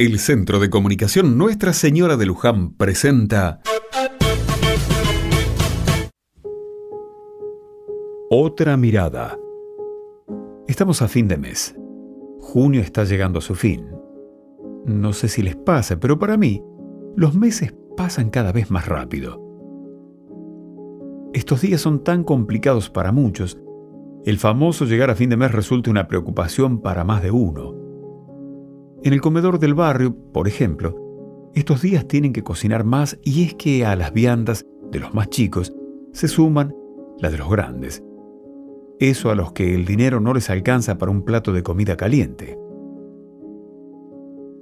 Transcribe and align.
El 0.00 0.20
Centro 0.20 0.60
de 0.60 0.70
Comunicación 0.70 1.36
Nuestra 1.36 1.72
Señora 1.72 2.16
de 2.16 2.24
Luján 2.24 2.72
presenta 2.74 3.60
Otra 8.30 8.76
mirada. 8.76 9.36
Estamos 10.68 11.02
a 11.02 11.08
fin 11.08 11.26
de 11.26 11.36
mes. 11.36 11.74
Junio 12.38 12.80
está 12.80 13.02
llegando 13.02 13.40
a 13.40 13.42
su 13.42 13.56
fin. 13.56 13.88
No 14.86 15.12
sé 15.12 15.26
si 15.26 15.42
les 15.42 15.56
pasa, 15.56 15.98
pero 15.98 16.16
para 16.16 16.36
mí, 16.36 16.62
los 17.16 17.34
meses 17.34 17.74
pasan 17.96 18.30
cada 18.30 18.52
vez 18.52 18.70
más 18.70 18.86
rápido. 18.86 19.42
Estos 21.32 21.60
días 21.62 21.80
son 21.80 22.04
tan 22.04 22.22
complicados 22.22 22.88
para 22.88 23.10
muchos, 23.10 23.58
el 24.24 24.38
famoso 24.38 24.84
llegar 24.84 25.10
a 25.10 25.16
fin 25.16 25.28
de 25.28 25.36
mes 25.36 25.50
resulta 25.50 25.90
una 25.90 26.06
preocupación 26.06 26.82
para 26.82 27.02
más 27.02 27.20
de 27.20 27.32
uno. 27.32 27.77
En 29.04 29.12
el 29.12 29.20
comedor 29.20 29.60
del 29.60 29.74
barrio, 29.74 30.16
por 30.32 30.48
ejemplo, 30.48 30.96
estos 31.54 31.82
días 31.82 32.08
tienen 32.08 32.32
que 32.32 32.42
cocinar 32.42 32.82
más 32.84 33.18
y 33.22 33.44
es 33.44 33.54
que 33.54 33.86
a 33.86 33.94
las 33.94 34.12
viandas 34.12 34.66
de 34.90 34.98
los 34.98 35.14
más 35.14 35.28
chicos 35.30 35.72
se 36.12 36.26
suman 36.26 36.74
las 37.20 37.30
de 37.30 37.38
los 37.38 37.48
grandes. 37.48 38.02
Eso 38.98 39.30
a 39.30 39.36
los 39.36 39.52
que 39.52 39.76
el 39.76 39.84
dinero 39.84 40.18
no 40.18 40.34
les 40.34 40.50
alcanza 40.50 40.98
para 40.98 41.12
un 41.12 41.22
plato 41.22 41.52
de 41.52 41.62
comida 41.62 41.96
caliente. 41.96 42.58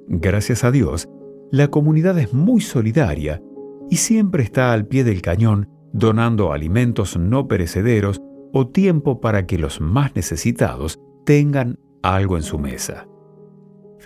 Gracias 0.08 0.64
a 0.64 0.70
Dios, 0.70 1.08
la 1.50 1.68
comunidad 1.68 2.18
es 2.18 2.34
muy 2.34 2.60
solidaria 2.60 3.42
y 3.88 3.96
siempre 3.96 4.42
está 4.42 4.74
al 4.74 4.86
pie 4.86 5.02
del 5.02 5.22
cañón 5.22 5.70
donando 5.94 6.52
alimentos 6.52 7.18
no 7.18 7.48
perecederos 7.48 8.20
o 8.52 8.68
tiempo 8.68 9.18
para 9.20 9.46
que 9.46 9.58
los 9.58 9.80
más 9.80 10.14
necesitados 10.14 11.00
tengan 11.24 11.78
algo 12.02 12.36
en 12.36 12.42
su 12.42 12.58
mesa 12.58 13.06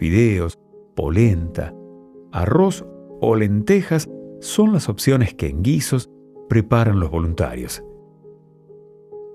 fideos, 0.01 0.59
polenta, 0.97 1.75
arroz 2.33 2.87
o 3.21 3.37
lentejas 3.37 4.09
son 4.41 4.73
las 4.73 4.89
opciones 4.89 5.35
que 5.35 5.49
en 5.49 5.63
guisos 5.63 6.09
preparan 6.49 6.99
los 7.01 7.11
voluntarios. 7.11 7.85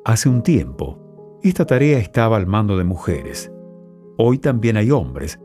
Hace 0.05 0.27
un 0.27 0.41
tiempo, 0.41 1.37
esta 1.43 1.65
tarea 1.65 1.99
estaba 1.99 2.37
al 2.37 2.47
mando 2.47 2.79
de 2.79 2.83
mujeres. 2.83 3.51
Hoy 4.17 4.39
también 4.39 4.75
hay 4.75 4.89
hombres. 4.89 5.39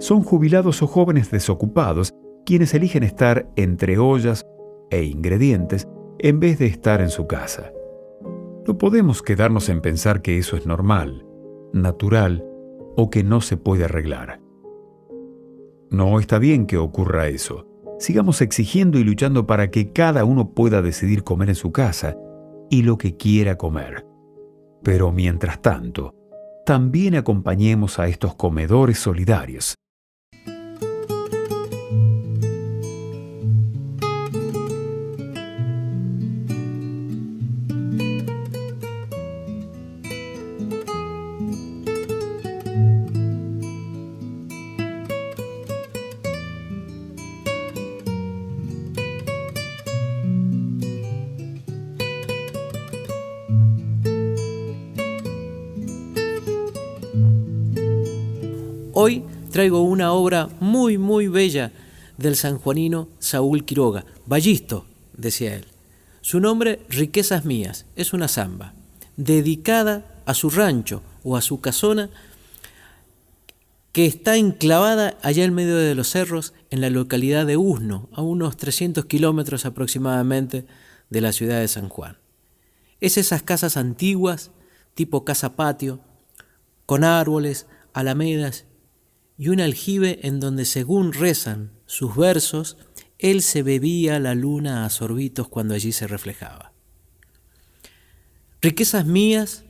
Son 0.00 0.22
jubilados 0.22 0.82
o 0.82 0.86
jóvenes 0.86 1.30
desocupados 1.30 2.12
quienes 2.44 2.74
eligen 2.74 3.04
estar 3.04 3.50
entre 3.56 3.96
ollas 3.96 4.46
e 4.90 5.02
ingredientes 5.02 5.88
en 6.18 6.40
vez 6.40 6.58
de 6.58 6.66
estar 6.66 7.00
en 7.00 7.08
su 7.08 7.26
casa. 7.26 7.72
No 8.66 8.76
podemos 8.76 9.22
quedarnos 9.22 9.70
en 9.70 9.80
pensar 9.80 10.20
que 10.20 10.36
eso 10.36 10.58
es 10.58 10.66
normal, 10.66 11.26
natural 11.72 12.44
o 12.98 13.08
que 13.08 13.24
no 13.24 13.40
se 13.40 13.56
puede 13.56 13.84
arreglar. 13.84 14.46
No 15.90 16.20
está 16.20 16.38
bien 16.38 16.66
que 16.66 16.76
ocurra 16.76 17.28
eso. 17.28 17.66
Sigamos 17.98 18.42
exigiendo 18.42 18.98
y 18.98 19.04
luchando 19.04 19.46
para 19.46 19.70
que 19.70 19.92
cada 19.92 20.24
uno 20.24 20.50
pueda 20.50 20.82
decidir 20.82 21.24
comer 21.24 21.48
en 21.48 21.54
su 21.54 21.72
casa 21.72 22.16
y 22.70 22.82
lo 22.82 22.98
que 22.98 23.16
quiera 23.16 23.56
comer. 23.56 24.06
Pero 24.82 25.10
mientras 25.12 25.60
tanto, 25.62 26.14
también 26.66 27.14
acompañemos 27.14 27.98
a 27.98 28.08
estos 28.08 28.34
comedores 28.34 28.98
solidarios. 28.98 29.77
Hoy 59.00 59.22
traigo 59.52 59.82
una 59.82 60.10
obra 60.10 60.48
muy, 60.58 60.98
muy 60.98 61.28
bella 61.28 61.70
del 62.16 62.34
sanjuanino 62.34 63.06
Saúl 63.20 63.64
Quiroga, 63.64 64.04
Ballisto, 64.26 64.86
decía 65.16 65.54
él. 65.54 65.66
Su 66.20 66.40
nombre, 66.40 66.80
Riquezas 66.88 67.44
Mías, 67.44 67.86
es 67.94 68.12
una 68.12 68.26
samba, 68.26 68.74
dedicada 69.16 70.20
a 70.26 70.34
su 70.34 70.50
rancho 70.50 71.04
o 71.22 71.36
a 71.36 71.42
su 71.42 71.60
casona, 71.60 72.10
que 73.92 74.04
está 74.04 74.36
enclavada 74.36 75.16
allá 75.22 75.44
en 75.44 75.54
medio 75.54 75.76
de 75.76 75.94
los 75.94 76.08
cerros, 76.08 76.52
en 76.70 76.80
la 76.80 76.90
localidad 76.90 77.46
de 77.46 77.56
Usno, 77.56 78.08
a 78.12 78.22
unos 78.22 78.56
300 78.56 79.04
kilómetros 79.04 79.64
aproximadamente 79.64 80.66
de 81.08 81.20
la 81.20 81.30
ciudad 81.30 81.60
de 81.60 81.68
San 81.68 81.88
Juan. 81.88 82.18
Es 83.00 83.16
esas 83.16 83.44
casas 83.44 83.76
antiguas, 83.76 84.50
tipo 84.94 85.24
casa 85.24 85.54
patio, 85.54 86.00
con 86.84 87.04
árboles, 87.04 87.66
alamedas 87.92 88.64
y 89.38 89.48
un 89.48 89.60
aljibe 89.60 90.18
en 90.26 90.40
donde, 90.40 90.64
según 90.64 91.12
rezan 91.12 91.72
sus 91.86 92.16
versos, 92.16 92.76
él 93.18 93.42
se 93.42 93.62
bebía 93.62 94.18
la 94.18 94.34
luna 94.34 94.84
a 94.84 94.90
sorbitos 94.90 95.48
cuando 95.48 95.74
allí 95.74 95.92
se 95.92 96.06
reflejaba. 96.06 96.72
Riquezas 98.60 99.06
Mías 99.06 99.64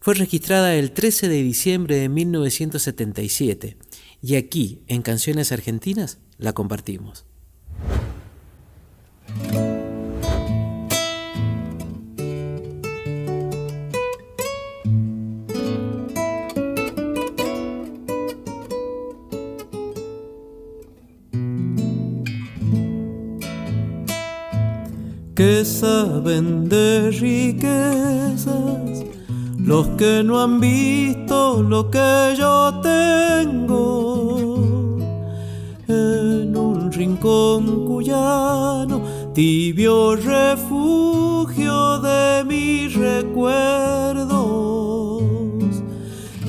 fue 0.00 0.14
registrada 0.14 0.74
el 0.74 0.92
13 0.92 1.28
de 1.28 1.42
diciembre 1.42 1.96
de 1.96 2.08
1977 2.08 3.76
y 4.22 4.36
aquí, 4.36 4.82
en 4.86 5.02
Canciones 5.02 5.52
Argentinas, 5.52 6.18
la 6.38 6.54
compartimos. 6.54 7.26
Que 25.36 25.64
saben 25.66 26.66
de 26.66 27.10
riquezas, 27.10 29.04
los 29.58 29.86
que 29.98 30.22
no 30.24 30.40
han 30.42 30.58
visto 30.58 31.62
lo 31.62 31.90
que 31.90 32.34
yo 32.38 32.80
tengo. 32.80 34.38
En 35.86 36.56
un 36.56 36.90
rincón 36.90 37.84
cuyano, 37.84 39.02
tibio 39.34 40.16
refugio 40.16 41.98
de 41.98 42.42
mis 42.44 42.94
recuerdos. 42.94 44.32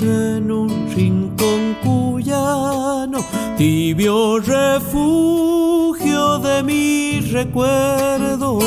En 0.01 0.49
un 0.49 0.69
rincón 0.95 1.75
cuyano, 1.83 3.19
tibio 3.57 4.39
refugio 4.39 5.46
mis 7.37 7.45
recuerdos. 7.45 8.63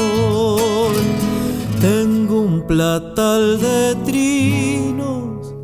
Tengo 1.81 2.43
un 2.43 2.67
platal 2.67 3.59
de 3.61 3.95
trinos 4.05 5.55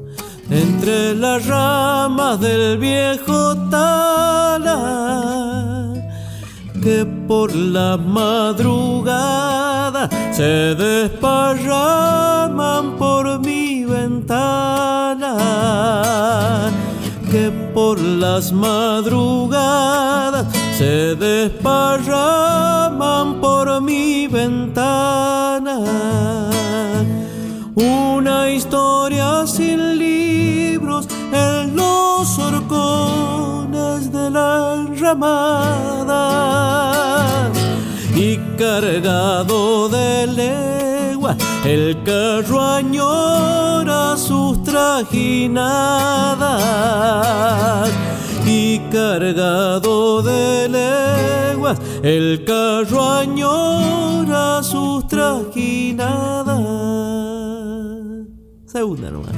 entre 0.50 1.14
las 1.14 1.46
ramas 1.46 2.40
del 2.40 2.78
viejo 2.78 3.54
tala 3.70 4.72
que 6.82 7.04
por 7.28 7.54
la 7.54 7.98
madrugada 7.98 10.08
se 10.30 10.74
desparraman 10.74 12.96
por 12.96 13.38
mi 13.40 13.84
ventana 13.84 15.36
que 17.30 17.50
por 17.74 18.00
las 18.00 18.52
madrugadas 18.52 20.16
se 20.78 21.14
desparraman 21.16 23.40
por 23.40 23.80
mi 23.80 24.26
ventana. 24.26 25.78
Una 27.74 28.50
historia 28.50 29.46
sin 29.46 29.98
libros 29.98 31.08
en 31.32 31.74
los 31.74 32.38
horcones 32.38 34.12
de 34.12 34.30
la 34.30 34.86
ramada 35.00 36.20
y 38.14 38.36
cargado 38.58 39.88
de 39.88 40.26
legua 40.26 41.34
el 41.64 41.96
carro 42.04 42.60
añora 42.60 44.14
sus 44.18 44.62
trajinadas 44.62 45.56
cargado 48.90 50.22
de 50.22 50.68
leguas 50.68 51.78
el 52.02 52.44
carro 52.44 53.10
añora 53.10 54.62
sus 54.62 55.06
trajinadas. 55.06 56.60
Segunda 58.66 59.10
nomás. 59.10 59.32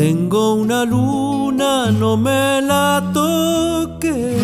Tengo 0.00 0.54
una 0.54 0.86
luna, 0.86 1.90
no 1.90 2.16
me 2.16 2.62
la 2.62 3.02
toque. 3.12 4.34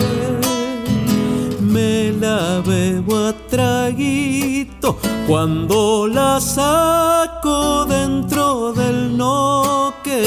Me 1.62 2.12
la 2.12 2.60
bebo 2.60 3.28
a 3.28 3.32
traguito 3.48 4.98
cuando 5.26 6.06
la 6.08 6.38
saco 6.42 7.86
dentro 7.86 8.74
del 8.74 9.16
noque. 9.16 10.20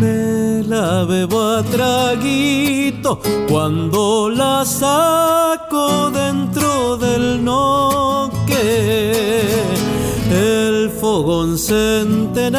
Me 0.00 0.64
la 0.64 1.04
bebo 1.04 1.40
a 1.40 1.62
traguito 1.62 3.20
cuando 3.48 4.30
la 4.30 4.64
saco 4.64 6.10
dentro 6.10 6.96
del 6.96 7.44
noque 7.44 8.37
el 10.78 10.90
fogón 10.90 11.58
centenario, 11.58 12.54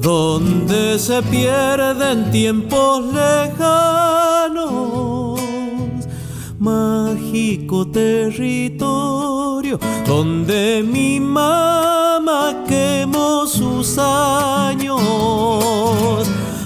donde 0.00 0.98
se 0.98 1.22
pierden 1.22 2.30
tiempos 2.30 3.02
lejanos. 3.12 4.66
Mágico 6.58 7.86
territorio, 7.88 9.78
donde 10.06 10.82
mi 10.82 11.20
mamá 11.20 12.64
quemó 12.66 13.46
sus 13.46 13.98
años. 13.98 15.00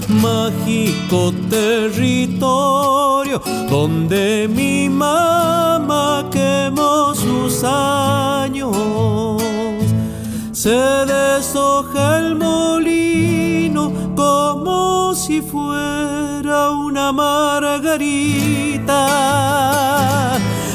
Mágico 0.08 1.32
territorio, 1.50 3.42
donde 3.68 4.48
mi 4.48 4.88
mamá 4.88 5.29
se 10.62 11.06
deshoja 11.06 12.18
el 12.18 12.36
molino 12.36 13.90
como 14.14 15.14
si 15.14 15.40
fuera 15.40 16.70
una 16.72 17.12
margarita. 17.12 18.98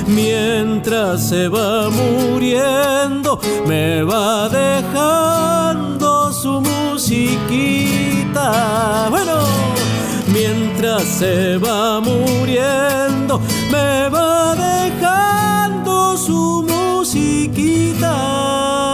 Mientras 0.07 1.29
se 1.29 1.47
va 1.49 1.91
muriendo, 1.91 3.39
me 3.67 4.01
va 4.01 4.49
dejando 4.49 6.33
su 6.33 6.61
musiquita. 6.61 8.49
Bueno, 9.11 9.37
mientras 10.33 11.03
se 11.03 11.59
va 11.59 11.99
muriendo, 11.99 13.39
me 13.71 14.09
va 14.09 14.55
dejando 14.55 16.17
su 16.17 16.65
musiquita. 16.67 18.84